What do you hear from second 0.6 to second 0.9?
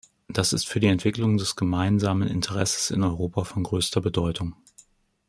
für die